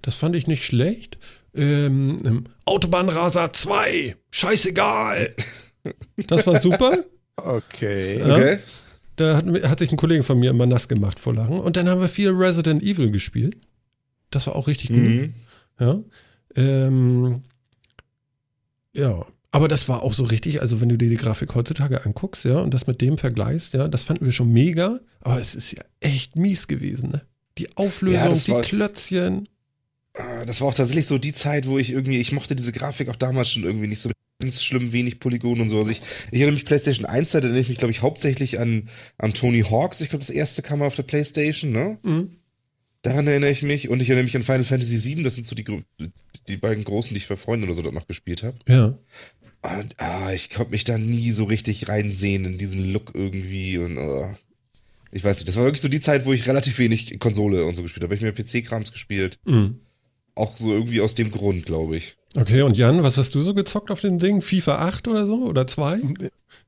[0.01, 1.17] Das fand ich nicht schlecht.
[1.55, 4.15] Ähm, ähm, Autobahnraser 2.
[4.31, 5.35] Scheißegal.
[6.27, 6.97] Das war super.
[7.35, 8.19] Okay.
[8.19, 8.35] Ja.
[8.35, 8.59] Okay.
[9.17, 11.59] Da hat, hat sich ein Kollege von mir immer nass gemacht vor Lachen.
[11.59, 13.57] Und dann haben wir viel Resident Evil gespielt.
[14.31, 14.97] Das war auch richtig gut.
[14.97, 15.33] Mhm.
[15.79, 15.99] Ja.
[16.55, 17.43] Ähm,
[18.93, 19.25] ja.
[19.55, 22.57] Aber das war auch so richtig, also wenn du dir die Grafik heutzutage anguckst, ja,
[22.59, 25.83] und das mit dem vergleichst, ja, das fanden wir schon mega, aber es ist ja
[25.99, 27.21] echt mies gewesen, ne?
[27.59, 29.47] Die Auflösung, Ja, die war- Klötzchen.
[30.15, 33.09] Ah, Das war auch tatsächlich so die Zeit, wo ich irgendwie, ich mochte diese Grafik
[33.09, 34.09] auch damals schon irgendwie nicht so
[34.41, 35.77] ganz schlimm, wenig Polygon und so.
[35.77, 38.89] Also ich, ich erinnere mich PlayStation 1 Zeit, erinnere ich mich, glaube ich, hauptsächlich an,
[39.19, 40.01] an Tony Hawks.
[40.01, 41.99] Ich glaube, das erste kam auf der PlayStation, ne?
[42.01, 42.29] Mhm.
[43.03, 43.89] Daran erinnere ich mich.
[43.89, 45.23] Und ich erinnere mich an Final Fantasy VII.
[45.23, 45.63] Das sind so die,
[46.47, 48.57] die beiden großen, die ich bei Freunden oder so dort noch gespielt habe.
[48.67, 48.97] Ja.
[49.61, 53.97] Und ah, ich konnte mich da nie so richtig reinsehen in diesen Look irgendwie und
[53.97, 54.29] oh.
[55.11, 57.75] ich weiß nicht, das war wirklich so die Zeit, wo ich relativ wenig Konsole und
[57.75, 58.13] so gespielt habe.
[58.13, 59.39] Hab Ich mir PC-Krams gespielt.
[59.45, 59.79] Mhm.
[60.35, 62.17] Auch so irgendwie aus dem Grund, glaube ich.
[62.35, 64.41] Okay, und Jan, was hast du so gezockt auf dem Ding?
[64.41, 65.45] FIFA 8 oder so?
[65.45, 66.01] Oder 2?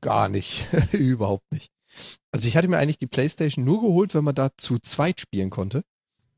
[0.00, 0.66] Gar nicht.
[0.92, 1.70] Überhaupt nicht.
[2.30, 5.50] Also ich hatte mir eigentlich die Playstation nur geholt, wenn man da zu zweit spielen
[5.50, 5.82] konnte.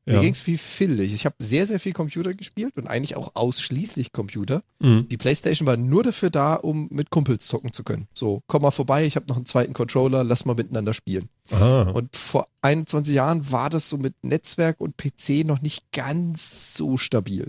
[0.09, 0.21] Mir Ja.
[0.21, 0.99] ging's wie Phil.
[1.01, 4.63] Ich habe sehr, sehr viel Computer gespielt und eigentlich auch ausschließlich Computer.
[4.79, 5.07] Mhm.
[5.07, 8.07] Die Playstation war nur dafür da, um mit Kumpels zocken zu können.
[8.15, 11.29] So, komm mal vorbei, ich habe noch einen zweiten Controller, lass mal miteinander spielen.
[11.51, 11.91] Aha.
[11.91, 16.97] Und vor 21 Jahren war das so mit Netzwerk und PC noch nicht ganz so
[16.97, 17.47] stabil.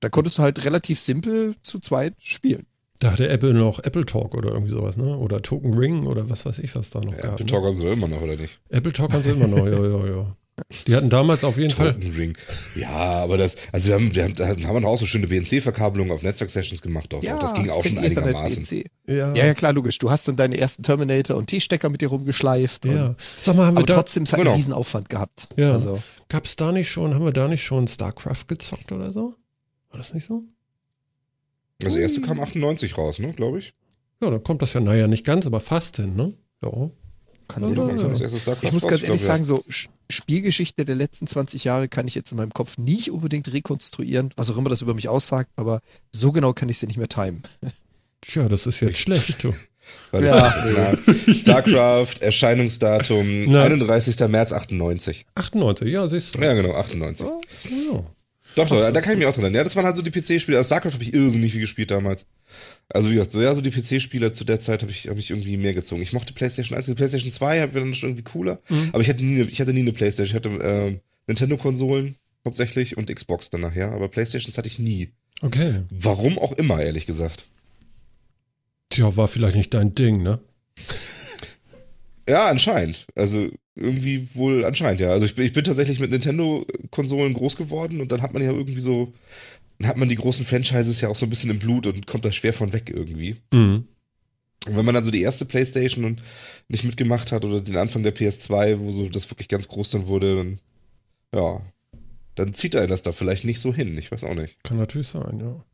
[0.00, 2.66] Da konntest du halt relativ simpel zu zweit spielen.
[2.98, 5.16] Da hatte Apple noch Apple Talk oder irgendwie sowas, ne?
[5.16, 7.32] Oder Token Ring oder was weiß ich, was da noch Ja, gab.
[7.32, 7.50] Apple ne?
[7.50, 8.60] Talk haben sie immer noch, oder nicht?
[8.68, 10.36] Apple Talk haben sie immer noch, ja, ja, ja.
[10.86, 11.94] Die hatten damals auf jeden Fall.
[11.94, 12.36] Token Ring.
[12.76, 16.12] Ja, aber das, also wir haben, wir haben, da haben wir auch so schöne BNC-Verkabelungen
[16.12, 17.12] auf Netzwerk-Sessions gemacht.
[17.14, 17.38] Auch, auch.
[17.38, 18.62] Das ging auch schon einigermaßen.
[18.62, 18.86] EC.
[19.06, 19.98] Ja, Ja, ja, klar, logisch.
[19.98, 22.84] Du hast dann deine ersten Terminator und T-Stecker mit dir rumgeschleift.
[22.84, 23.06] ja.
[23.06, 24.50] Und, Sag mal, haben wir aber da, trotzdem, es hat Genau.
[24.50, 25.48] einen riesen Aufwand gehabt.
[25.56, 25.72] Ja.
[25.72, 29.34] Also, gab's da nicht schon, haben wir da nicht schon StarCraft gezockt oder so?
[29.90, 30.42] War das nicht so?
[31.82, 33.74] Also erste kam 98 raus, ne, glaube ich.
[34.22, 36.34] Ja, dann kommt das ja, naja, nicht ganz, aber fast hin, ne?
[36.62, 36.90] Ja.
[37.48, 37.62] Kann.
[37.62, 41.88] Das erste StarCraft Ich muss ganz ehrlich sagen, so Sch- Spielgeschichte der letzten 20 Jahre
[41.88, 45.08] kann ich jetzt in meinem Kopf nicht unbedingt rekonstruieren, was auch immer das über mich
[45.08, 45.80] aussagt, aber
[46.12, 47.42] so genau kann ich sie nicht mehr timen.
[48.20, 49.52] Tja, das ist jetzt schlecht, du.
[50.20, 50.52] Ja.
[51.34, 53.72] StarCraft, Erscheinungsdatum, Nein.
[53.72, 54.16] 31.
[54.28, 55.26] März 98.
[55.34, 56.40] 98, ja, siehst du.
[56.40, 57.26] Ja, genau, 98.
[57.26, 58.04] Ja.
[58.54, 59.54] Doch, doch, da kann ich mich auch dran erinnern.
[59.60, 60.58] Ja, das waren halt so die PC-Spiele.
[60.58, 62.26] Also StarCraft habe ich irrsinnig viel gespielt damals.
[62.94, 65.30] Also wie gesagt, so, ja, so die PC-Spieler zu der Zeit habe ich, hab ich
[65.30, 66.02] irgendwie mehr gezogen.
[66.02, 68.60] Ich mochte PlayStation 1, die PlayStation 2 habe ich dann schon irgendwie cooler.
[68.68, 68.90] Mhm.
[68.92, 70.36] Aber ich hatte nie, eine- ich hatte nie eine PlayStation.
[70.38, 73.92] Ich hatte äh, Nintendo-Konsolen hauptsächlich und Xbox dann nachher.
[73.92, 75.08] Aber PlayStations hatte ich nie.
[75.40, 75.82] Okay.
[75.90, 77.46] Warum auch immer, ehrlich gesagt.
[78.90, 80.38] Tja, war vielleicht nicht dein Ding, ne?
[82.28, 83.06] Ja, anscheinend.
[83.16, 85.10] Also irgendwie wohl anscheinend, ja.
[85.10, 88.52] Also ich bin, ich bin tatsächlich mit Nintendo-Konsolen groß geworden und dann hat man ja
[88.52, 89.12] irgendwie so,
[89.82, 92.24] dann hat man die großen Franchises ja auch so ein bisschen im Blut und kommt
[92.24, 93.36] da schwer von weg irgendwie.
[93.50, 93.88] Mhm.
[94.66, 96.22] Und wenn man dann so die erste Playstation und
[96.68, 100.06] nicht mitgemacht hat oder den Anfang der PS2, wo so das wirklich ganz groß dann
[100.06, 100.60] wurde, dann,
[101.34, 101.60] ja,
[102.36, 103.98] dann zieht einen das da vielleicht nicht so hin.
[103.98, 104.62] Ich weiß auch nicht.
[104.62, 105.64] Kann natürlich sein, ja.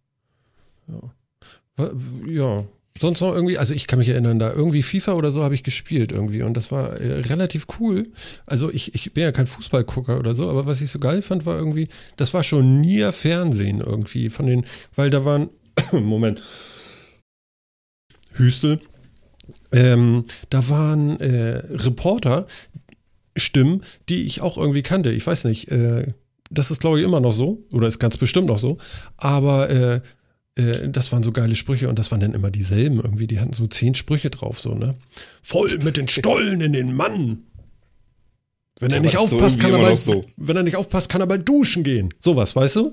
[1.78, 1.92] Ja.
[2.28, 2.64] Ja.
[2.96, 5.62] Sonst noch irgendwie, also ich kann mich erinnern, da irgendwie FIFA oder so habe ich
[5.62, 8.08] gespielt irgendwie und das war äh, relativ cool.
[8.44, 11.46] Also ich, ich bin ja kein Fußballgucker oder so, aber was ich so geil fand,
[11.46, 15.50] war irgendwie, das war schon nie Fernsehen irgendwie von den, weil da waren,
[15.92, 16.42] Moment,
[18.32, 18.80] Hüstel,
[19.70, 22.46] ähm, da waren äh, Reporter,
[23.36, 25.12] Stimmen, die ich auch irgendwie kannte.
[25.12, 26.14] Ich weiß nicht, äh,
[26.50, 28.78] das ist glaube ich immer noch so oder ist ganz bestimmt noch so,
[29.16, 30.02] aber
[30.58, 33.26] äh, das waren so geile Sprüche und das waren dann immer dieselben irgendwie.
[33.26, 34.94] Die hatten so zehn Sprüche drauf, so, ne?
[35.42, 37.44] Voll mit den Stollen in den Mann.
[38.80, 40.24] Wenn er Ja, nicht ist so aufpasst, kann er bald, noch so.
[40.36, 42.10] wenn er nicht aufpasst, kann er bald duschen gehen.
[42.20, 42.92] Sowas, weißt du?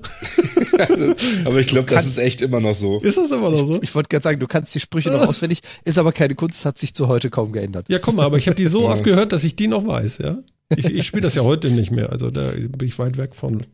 [0.78, 2.98] Also, aber ich glaube, das kannst- ist echt immer noch so.
[3.02, 3.76] Ist das immer noch so?
[3.76, 6.64] Ich, ich wollte gerade sagen, du kannst die Sprüche noch auswendig, ist aber keine Kunst,
[6.64, 7.88] hat sich zu heute kaum geändert.
[7.88, 10.18] Ja, guck mal, aber ich habe die so oft gehört, dass ich die noch weiß,
[10.18, 10.38] ja.
[10.76, 13.64] Ich, ich spiele das ja heute nicht mehr, also da bin ich weit weg von.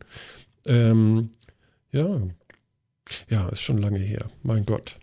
[0.67, 1.31] Ähm,
[1.91, 2.21] ja.
[3.29, 4.29] Ja, ist schon lange her.
[4.43, 4.97] Mein Gott.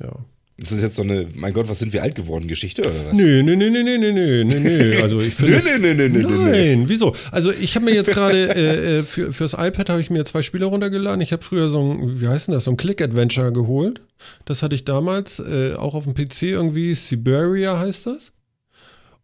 [0.00, 0.24] Ja.
[0.60, 3.16] Ist das jetzt so eine, mein Gott, was sind wir alt geworden, Geschichte oder was?
[3.16, 4.94] Nö, nö, nö, nö, nö, nö, nö, nö.
[5.02, 5.58] Also ich finde.
[5.58, 7.14] nö, nö, nö, nö, nö, Nein, wieso?
[7.32, 10.42] Also ich habe mir jetzt gerade, äh, äh, für, fürs iPad habe ich mir zwei
[10.42, 11.22] Spiele runtergeladen.
[11.22, 14.02] Ich habe früher so ein, wie heißt denn das, so ein Click-Adventure geholt.
[14.44, 18.32] Das hatte ich damals, äh, auch auf dem PC irgendwie, Siberia heißt das.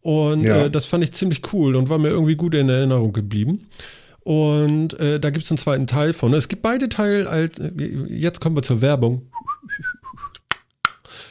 [0.01, 0.65] Und ja.
[0.65, 3.67] äh, das fand ich ziemlich cool und war mir irgendwie gut in Erinnerung geblieben.
[4.27, 6.35] Und äh, da gibt es einen zweiten Teil von.
[6.35, 7.71] Es gibt beide Teile als, äh,
[8.09, 9.23] jetzt kommen wir zur Werbung.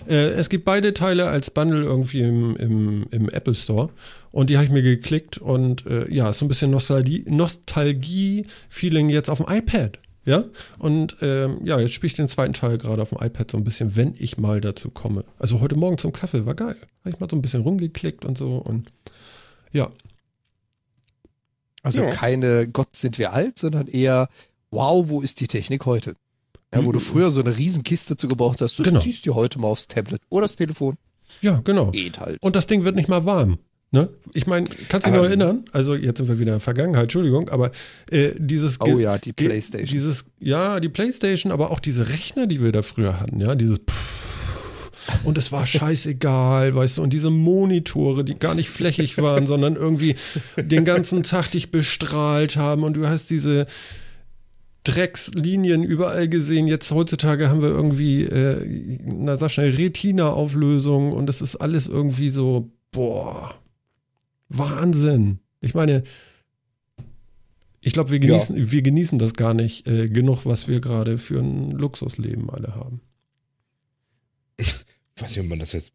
[0.08, 3.89] Äh, es gibt beide Teile als Bundle irgendwie im, im, im Apple Store.
[4.31, 9.10] Und die habe ich mir geklickt und äh, ja, ist so ein bisschen Nostalgie- Nostalgie-Feeling
[9.10, 9.99] jetzt auf dem iPad.
[10.23, 10.45] Ja,
[10.79, 13.65] und ähm, ja, jetzt spiele ich den zweiten Teil gerade auf dem iPad so ein
[13.65, 15.25] bisschen, wenn ich mal dazu komme.
[15.38, 16.77] Also heute Morgen zum Kaffee war geil.
[17.01, 18.88] Habe ich mal so ein bisschen rumgeklickt und so und
[19.73, 19.91] ja,
[21.86, 22.10] Also Ja.
[22.10, 24.28] keine Gott sind wir alt, sondern eher,
[24.71, 26.15] wow, wo ist die Technik heute?
[26.74, 27.04] Ja, wo du Mhm.
[27.04, 29.00] früher so eine Riesenkiste zu gebraucht hast, das Genau.
[29.00, 30.98] ziehst du heute mal aufs Tablet oder das Telefon.
[31.41, 31.91] ja, genau.
[31.91, 32.38] Geht halt.
[32.41, 33.58] Und das Ding wird nicht mal warm.
[33.91, 34.10] Ne?
[34.34, 35.63] Ich meine, kannst du dich noch erinnern?
[35.71, 37.71] Also jetzt sind wir wieder in der Vergangenheit, Entschuldigung, aber
[38.12, 39.88] äh, dieses Oh ja, die Playstation.
[39.88, 43.80] Dieses, ja, die Playstation, aber auch diese Rechner, die wir da früher hatten, ja, dieses
[45.24, 49.76] und es war scheißegal, weißt du, und diese Monitore, die gar nicht flächig waren, sondern
[49.76, 50.15] irgendwie
[50.58, 53.68] den ganzen Tag dich bestrahlt haben und du hast diese
[54.84, 56.68] Dreckslinien überall gesehen.
[56.68, 62.30] Jetzt heutzutage haben wir irgendwie, äh, na sag schnell, Retina-Auflösung und es ist alles irgendwie
[62.30, 63.56] so, boah,
[64.50, 65.39] Wahnsinn.
[65.62, 66.04] Ich meine,
[67.82, 68.28] ich glaube, wir Ja.
[68.28, 72.76] genießen, wir genießen das gar nicht äh, genug, was wir gerade für ein Luxusleben alle
[72.76, 73.02] haben.
[75.26, 75.94] Weiß nicht, ob man das jetzt.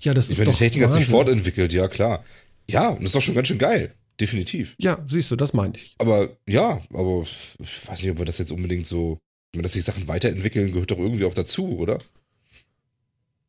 [0.00, 2.24] Ja, das Ich ist meine, doch die Technik hat sich fortentwickelt, ja klar.
[2.68, 3.94] Ja, und das ist doch schon ganz schön geil.
[4.20, 4.76] Definitiv.
[4.78, 5.94] Ja, siehst du, das meine ich.
[5.98, 7.22] Aber ja, aber
[7.58, 9.18] ich weiß nicht, ob wir das jetzt unbedingt so.
[9.52, 11.98] Ich meine, dass sich Sachen weiterentwickeln, gehört doch irgendwie auch dazu, oder?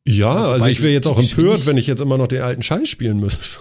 [0.04, 2.62] Ja, wobei also ich wäre jetzt auch empört, wenn ich jetzt immer noch den alten
[2.62, 3.58] Scheiß spielen müsste.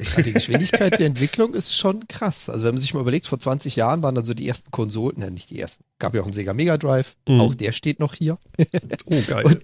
[0.00, 2.48] Ja, die Geschwindigkeit der Entwicklung ist schon krass.
[2.48, 5.20] Also wenn man sich mal überlegt, vor 20 Jahren waren dann so die ersten Konsolen,
[5.20, 5.84] ne, nicht die ersten.
[6.00, 7.40] Gab ja auch einen Sega Mega Drive, Mhm.
[7.40, 8.38] auch der steht noch hier.
[9.06, 9.44] Oh, geil.
[9.44, 9.62] Und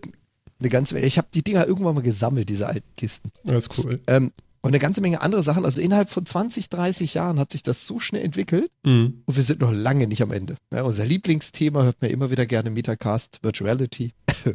[0.61, 3.31] eine ganze, ich habe die Dinger irgendwann mal gesammelt, diese alten Kisten.
[3.45, 4.01] Das ist cool.
[4.07, 5.65] Ähm, und eine ganze Menge andere Sachen.
[5.65, 9.23] Also innerhalb von 20, 30 Jahren hat sich das so schnell entwickelt Mhm.
[9.25, 10.57] und wir sind noch lange nicht am Ende.
[10.73, 14.13] Ja, unser Lieblingsthema hört man immer wieder gerne Metacast, Virtuality.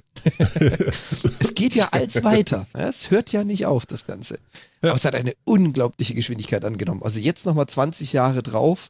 [1.39, 2.65] es geht ja als weiter.
[2.75, 4.35] Ja, es hört ja nicht auf, das Ganze.
[4.81, 4.89] Ja.
[4.89, 7.01] Aber es hat eine unglaubliche Geschwindigkeit angenommen.
[7.03, 8.89] Also jetzt nochmal 20 Jahre drauf.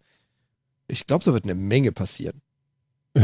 [0.88, 2.41] Ich glaube, da wird eine Menge passieren.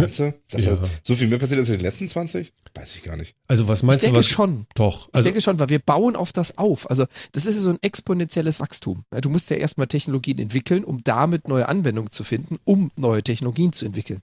[0.02, 0.34] Meinst du?
[0.52, 0.78] Dass Ja.
[1.04, 2.54] so viel mehr passiert als in den letzten 20?
[2.74, 3.36] Weiß ich gar nicht.
[3.48, 4.28] Also was Ich meinst du, denke was?
[4.28, 4.66] schon.
[4.76, 5.08] Doch.
[5.10, 6.90] Ich Also, denke schon, weil wir bauen auf das auf.
[6.90, 9.04] Also das ist ja so ein exponentielles Wachstum.
[9.14, 13.24] Ja, Du musst ja erstmal Technologien entwickeln, um damit neue Anwendungen zu finden, um neue
[13.24, 14.22] Technologien zu entwickeln.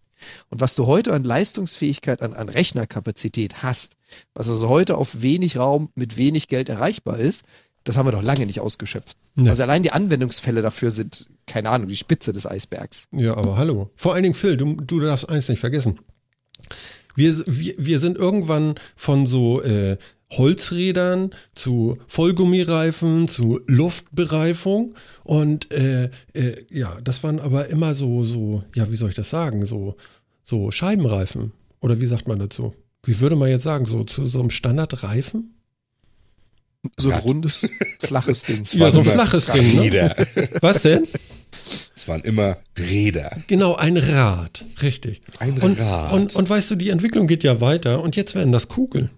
[0.48, 3.96] Und was du heute an Leistungsfähigkeit, an, an Rechnerkapazität hast,
[4.34, 7.44] was also heute auf wenig Raum mit wenig Geld erreichbar ist,
[7.84, 9.16] das haben wir doch lange nicht ausgeschöpft.
[9.36, 9.48] Nee.
[9.50, 13.08] Also allein die Anwendungsfälle dafür sind, keine Ahnung, die Spitze des Eisbergs.
[13.12, 13.90] ja, aber hallo.
[13.96, 15.98] Vor allen Dingen, Phil, du, du darfst eins nicht vergessen.
[17.14, 19.96] Wir, wir, wir sind irgendwann von so äh,
[20.32, 28.64] Holzrädern zu Vollgummireifen zu Luftbereifung und äh, äh, ja, das waren aber immer so, so,
[28.74, 29.96] ja, wie soll ich das sagen, so,
[30.42, 32.74] so Scheibenreifen oder wie sagt man dazu?
[33.04, 35.54] Wie würde man jetzt sagen, so zu so einem Standardreifen?
[36.96, 37.68] So ein rundes,
[38.00, 38.64] flaches Ding.
[38.72, 40.14] Ja, so ein flaches Ding, ne?
[40.60, 41.06] Was denn?
[42.08, 43.36] Waren immer Räder.
[43.48, 45.22] Genau, ein Rad, richtig.
[45.38, 46.12] Ein Und, Rad.
[46.12, 49.10] und, und weißt du, die Entwicklung geht ja weiter und jetzt werden das Kugeln.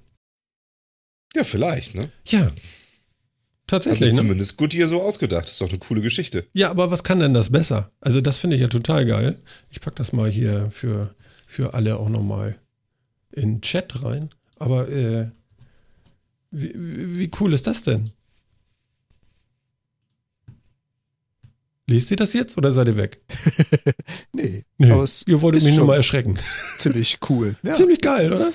[1.35, 2.11] ja, vielleicht, ne?
[2.27, 2.47] Ja.
[2.47, 4.09] Hat sich Tatsächlich.
[4.11, 4.15] Ne?
[4.17, 5.51] zumindest gut hier so ausgedacht.
[5.51, 6.47] Ist doch eine coole Geschichte.
[6.55, 7.93] Ja, aber was kann denn das besser?
[8.01, 9.39] Also, das finde ich ja total geil.
[9.69, 11.15] Ich packe das mal hier für,
[11.47, 12.59] für alle auch nochmal
[13.31, 14.31] in den Chat rein.
[14.59, 15.31] Aber äh,
[16.51, 16.73] wie
[17.19, 18.11] wie cool ist das denn?
[21.89, 23.21] Lest ihr das jetzt oder seid ihr weg?
[24.33, 26.39] Nee, Nee, ihr wolltet mich nur mal erschrecken.
[26.79, 27.57] ziemlich cool.
[27.63, 27.75] Ja.
[27.75, 28.51] Ziemlich geil, oder?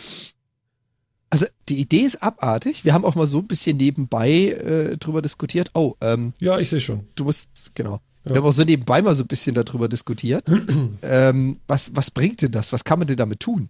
[1.30, 2.86] Also die Idee ist abartig.
[2.86, 5.72] Wir haben auch mal so ein bisschen nebenbei äh, drüber diskutiert.
[5.74, 7.08] Oh, ähm, Ja, ich sehe schon.
[7.16, 8.00] du musst, genau.
[8.24, 8.32] Ja.
[8.32, 10.48] Wir haben auch so nebenbei mal so ein bisschen darüber diskutiert.
[11.02, 12.72] ähm, was, was bringt denn das?
[12.72, 13.70] Was kann man denn damit tun?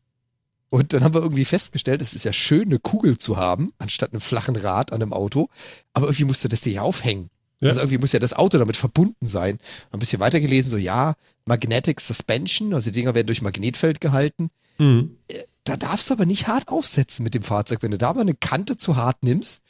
[0.69, 4.11] Und dann haben wir irgendwie festgestellt, es ist ja schön, eine Kugel zu haben, anstatt
[4.11, 5.47] einem flachen Rad an einem Auto.
[5.93, 7.29] Aber irgendwie musst du das dir ja aufhängen.
[7.63, 7.69] Ja.
[7.69, 9.57] Also irgendwie muss ja das Auto damit verbunden sein.
[9.91, 14.49] Ein bisschen weitergelesen, so ja, Magnetic Suspension, also die Dinger werden durch Magnetfeld gehalten.
[14.77, 15.17] Mhm.
[15.63, 17.79] Da darfst du aber nicht hart aufsetzen mit dem Fahrzeug.
[17.81, 19.63] Wenn du da mal eine Kante zu hart nimmst,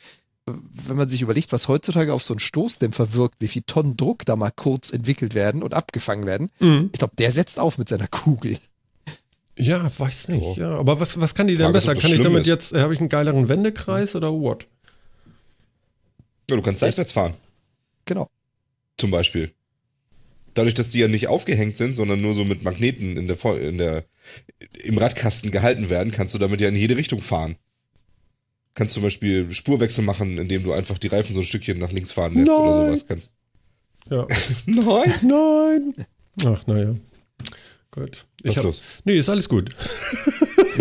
[0.47, 0.51] äh,
[0.87, 4.25] wenn man sich überlegt, was heutzutage auf so einen Stoßdämpfer wirkt, wie viel Tonnen Druck
[4.25, 6.89] da mal kurz entwickelt werden und abgefangen werden, Mhm.
[6.91, 8.57] ich glaube, der setzt auf mit seiner Kugel.
[9.55, 10.41] Ja, weiß nicht.
[10.43, 10.55] So.
[10.59, 11.93] Ja, aber was, was kann die denn Frage ist, besser?
[11.93, 12.47] das Kann ich damit ist.
[12.47, 14.65] jetzt, äh, habe ich einen geileren Wendekreis oder what?
[16.49, 17.35] Ja, du kannst seitwärts fahren,
[18.05, 18.29] Genau.
[18.97, 19.51] zum Beispiel.
[20.53, 23.77] Dadurch, dass die ja nicht aufgehängt sind, sondern nur so mit Magneten in der, in
[23.79, 24.05] der,
[24.83, 27.55] im Radkasten gehalten werden, kannst du damit ja in jede Richtung fahren.
[28.75, 32.11] Kannst zum Beispiel Spurwechsel machen, indem du einfach die Reifen so ein Stückchen nach links
[32.11, 32.85] fahren lässt oder Nein.
[32.87, 33.07] sowas.
[33.07, 33.33] Kannst.
[34.09, 34.27] Ja.
[34.65, 35.13] Nein.
[35.23, 35.93] Nein.
[36.45, 36.95] Ach, naja.
[37.91, 38.25] Gut.
[38.43, 38.83] Was Ich ist los?
[39.05, 39.69] Nee, ist alles gut.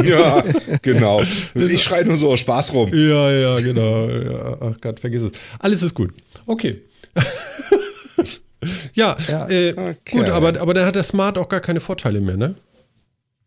[0.05, 0.43] Ja,
[0.81, 1.23] genau.
[1.55, 2.89] Ich schreie nur so aus Spaß rum.
[2.95, 4.09] Ja, ja, genau.
[4.09, 5.33] Ja, ach Gott, vergiss es.
[5.59, 6.15] Alles ist gut.
[6.47, 6.81] Okay.
[8.95, 9.49] ja, Ja.
[9.49, 10.19] äh, Okay.
[10.19, 12.55] gut, aber, aber dann hat der Smart auch gar keine Vorteile mehr, ne?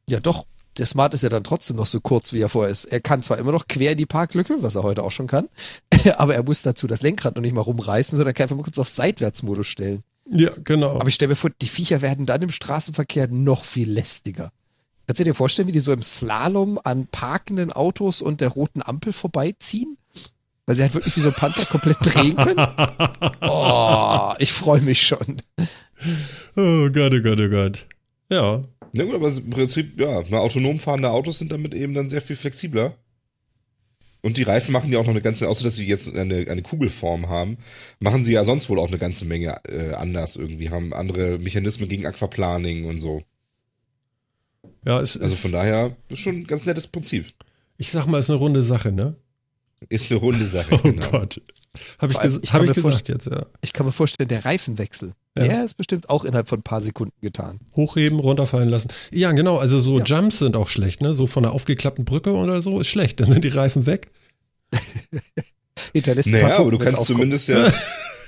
[0.09, 0.45] Ja, doch.
[0.77, 2.83] Der Smart ist ja dann trotzdem noch so kurz, wie er vorher ist.
[2.85, 5.47] Er kann zwar immer noch quer in die Parklücke, was er heute auch schon kann,
[6.17, 8.77] aber er muss dazu das Lenkrad noch nicht mal rumreißen, sondern kann einfach mal kurz
[8.77, 10.01] auf Seitwärtsmodus stellen.
[10.29, 10.95] Ja, genau.
[10.99, 14.49] Aber ich stelle mir vor, die Viecher werden dann im Straßenverkehr noch viel lästiger.
[15.07, 18.81] Kannst du dir vorstellen, wie die so im Slalom an parkenden Autos und der roten
[18.81, 19.97] Ampel vorbeiziehen?
[20.65, 22.67] Weil sie halt wirklich wie so ein Panzer komplett drehen können?
[23.41, 25.37] Oh, ich freue mich schon.
[26.55, 27.85] oh Gott, oh Gott, oh Gott.
[28.29, 28.63] Ja.
[28.93, 32.21] Na gut, aber im Prinzip, ja, na, autonom fahrende Autos sind damit eben dann sehr
[32.21, 32.95] viel flexibler.
[34.21, 36.61] Und die Reifen machen ja auch noch eine ganze, außer dass sie jetzt eine, eine
[36.63, 37.57] Kugelform haben,
[37.99, 41.87] machen sie ja sonst wohl auch eine ganze Menge äh, anders irgendwie, haben andere Mechanismen
[41.87, 43.21] gegen Aquaplaning und so.
[44.83, 47.27] Ja, es Also von daher ist schon ein ganz nettes Prinzip.
[47.77, 49.15] ich sag mal, es ist eine runde Sache, ne?
[49.89, 51.09] Ist eine runde Sache, Oh genau.
[51.09, 51.41] Gott.
[51.99, 53.45] Habe ich, allem, ges ich hab kann ich mir gesagt jetzt, ja.
[53.61, 55.43] Ich kann mir vorstellen, der Reifenwechsel, Ja.
[55.43, 57.59] der ist bestimmt auch innerhalb von ein paar Sekunden getan.
[57.75, 58.87] Hochheben, runterfallen lassen.
[59.11, 60.05] Ja, genau, also so Ja.
[60.05, 61.13] Jumps sind auch schlecht, ne?
[61.13, 63.19] So von einer aufgeklappten Brücke oder so ist schlecht.
[63.19, 64.09] Dann sind die Reifen weg.
[65.93, 67.71] Hinterlässt Naja, paar aber du kannst zumindest ja,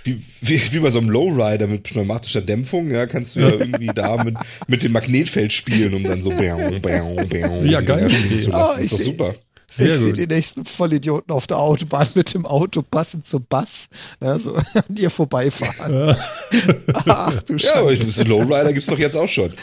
[0.03, 3.87] wie, wie, wie bei so einem Lowrider mit pneumatischer Dämpfung, ja, kannst du ja irgendwie
[3.87, 4.35] da mit,
[4.67, 8.37] mit dem Magnetfeld spielen, um dann so bäng, bäng, bäng, Ja, Idee.
[8.37, 8.51] zu lassen.
[8.53, 9.33] Oh, ich ist doch super.
[9.77, 13.89] Sehr ich sehe die nächsten Vollidioten auf der Autobahn mit dem Auto passend zum Bass,
[14.21, 16.15] ja, so an dir vorbeifahren.
[16.93, 18.21] Ach du Ja, aber Scheiße.
[18.21, 19.53] ich, Lowrider gibt's doch jetzt auch schon.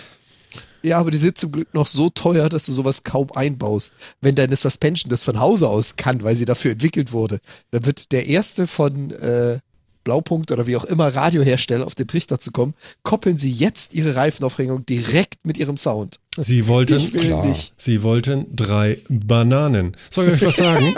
[0.85, 3.95] Ja, aber die sind zum Glück noch so teuer, dass du sowas kaum einbaust.
[4.21, 8.13] Wenn deine Suspension das von Hause aus kann, weil sie dafür entwickelt wurde, dann wird
[8.13, 9.59] der erste von äh,
[10.05, 14.15] Blaupunkt oder wie auch immer Radiohersteller auf den Trichter zu kommen, koppeln sie jetzt ihre
[14.15, 16.21] Reifenaufhängung direkt mit ihrem Sound.
[16.37, 17.47] Sie wollten, klar.
[17.47, 17.75] nicht.
[17.79, 19.97] sie wollten drei Bananen.
[20.11, 20.95] Soll ich euch was sagen?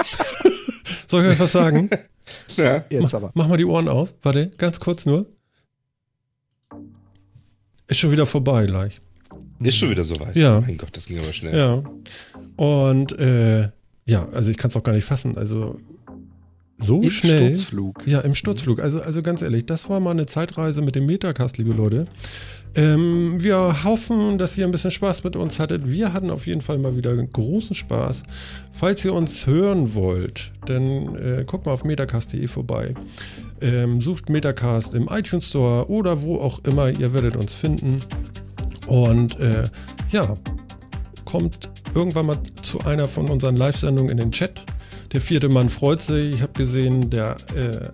[1.09, 1.91] Soll ich euch was sagen?
[2.57, 2.85] Ja.
[2.91, 3.31] Jetzt aber.
[3.35, 4.13] Mach mal die Ohren auf.
[4.23, 5.27] Warte, ganz kurz nur.
[7.87, 9.01] Ist schon wieder vorbei gleich.
[9.61, 10.35] Ist schon wieder soweit.
[10.35, 10.61] Ja.
[10.61, 11.57] Mein Gott, das ging aber schnell.
[11.57, 11.83] Ja.
[12.57, 13.69] Und äh,
[14.05, 15.37] ja, also ich kann es auch gar nicht fassen.
[15.37, 15.79] Also
[16.79, 17.39] so Im schnell.
[17.39, 18.07] Sturzflug.
[18.07, 18.81] Ja, im Sturzflug.
[18.81, 22.07] Also, also ganz ehrlich, das war mal eine Zeitreise mit dem Metacast, liebe Leute.
[22.75, 25.89] Ähm, wir hoffen, dass ihr ein bisschen Spaß mit uns hattet.
[25.89, 28.25] Wir hatten auf jeden Fall mal wieder großen Spaß.
[28.73, 32.93] Falls ihr uns hören wollt, dann äh, guckt mal auf metacast.de vorbei.
[33.63, 36.91] Ähm, sucht Metacast im iTunes Store oder wo auch immer.
[36.91, 38.01] Ihr werdet uns finden.
[38.89, 39.65] Und äh,
[40.11, 40.37] ja,
[41.25, 44.61] kommt irgendwann mal zu einer von unseren Live-Sendungen in den Chat.
[45.17, 46.35] Der vierte Mann freut sich.
[46.35, 47.89] Ich habe gesehen, der äh,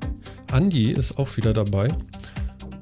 [0.50, 1.86] Andi ist auch wieder dabei.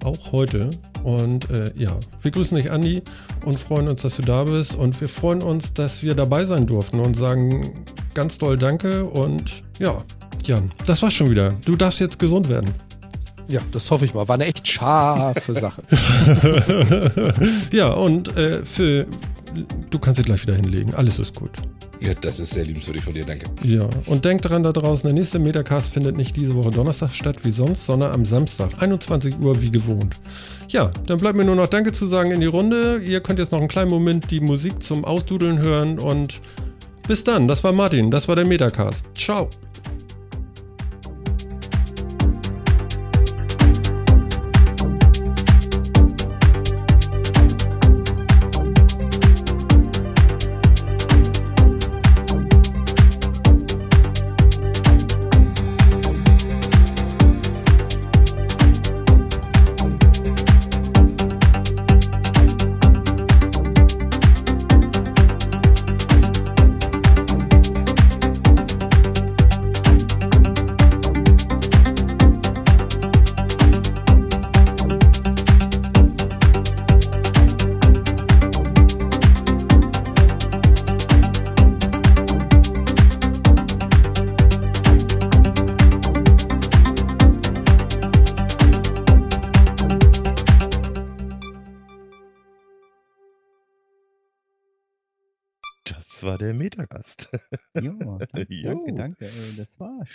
[0.03, 0.71] Auch heute.
[1.05, 1.91] Und äh, ja,
[2.23, 3.03] wir grüßen dich, Andi,
[3.45, 4.77] und freuen uns, dass du da bist.
[4.77, 9.05] Und wir freuen uns, dass wir dabei sein durften und sagen ganz doll Danke.
[9.05, 10.03] Und ja,
[10.43, 11.55] Jan, das war's schon wieder.
[11.67, 12.71] Du darfst jetzt gesund werden.
[13.51, 14.27] Ja, das hoffe ich mal.
[14.27, 15.83] War eine echt scharfe Sache.
[17.73, 19.07] ja, und äh, Phil,
[19.91, 20.95] du kannst dich gleich wieder hinlegen.
[20.95, 21.53] Alles ist gut.
[22.01, 23.47] Ja, das ist sehr liebenswürdig von dir, danke.
[23.63, 27.45] Ja, und denkt dran da draußen, der nächste Metacast findet nicht diese Woche Donnerstag statt
[27.45, 30.17] wie sonst, sondern am Samstag, 21 Uhr wie gewohnt.
[30.69, 33.01] Ja, dann bleibt mir nur noch Danke zu sagen in die Runde.
[33.05, 36.41] Ihr könnt jetzt noch einen kleinen Moment die Musik zum Ausdudeln hören und
[37.07, 37.49] bis dann.
[37.49, 39.05] Das war Martin, das war der Metacast.
[39.15, 39.51] Ciao.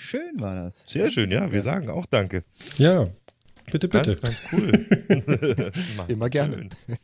[0.06, 0.84] Schön, war das.
[0.88, 1.52] Sehr schön, ja.
[1.52, 2.44] Wir sagen auch Danke.
[2.78, 3.08] Ja,
[3.72, 4.16] bitte, bitte.
[4.16, 5.72] Ganz, ganz cool.
[6.08, 6.56] Immer gerne.
[6.56, 6.98] schön.